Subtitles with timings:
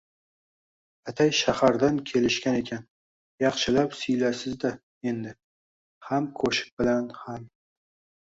[1.09, 2.81] —atay shahardan kelishgan ekan,
[3.43, 4.71] yaxshilab siylaysizda
[5.13, 5.35] endi,
[6.09, 7.45] ham qoʼshiq bilan, ham.